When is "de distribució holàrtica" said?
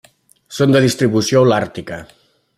0.75-2.03